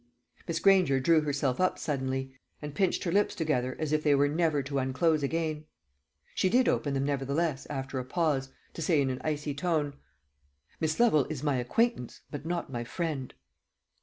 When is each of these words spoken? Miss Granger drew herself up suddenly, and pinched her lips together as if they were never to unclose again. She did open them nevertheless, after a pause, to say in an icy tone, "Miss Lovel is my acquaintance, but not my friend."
Miss 0.47 0.59
Granger 0.59 0.99
drew 0.99 1.21
herself 1.21 1.59
up 1.59 1.77
suddenly, 1.77 2.33
and 2.59 2.73
pinched 2.73 3.03
her 3.03 3.11
lips 3.11 3.35
together 3.35 3.75
as 3.77 3.91
if 3.93 4.01
they 4.01 4.15
were 4.15 4.27
never 4.27 4.63
to 4.63 4.79
unclose 4.79 5.21
again. 5.21 5.65
She 6.33 6.49
did 6.49 6.67
open 6.67 6.95
them 6.95 7.05
nevertheless, 7.05 7.67
after 7.69 7.99
a 7.99 8.03
pause, 8.03 8.49
to 8.73 8.81
say 8.81 8.99
in 8.99 9.11
an 9.11 9.21
icy 9.23 9.53
tone, 9.53 9.93
"Miss 10.79 10.99
Lovel 10.99 11.25
is 11.25 11.43
my 11.43 11.57
acquaintance, 11.57 12.21
but 12.31 12.47
not 12.47 12.71
my 12.71 12.83
friend." 12.83 13.35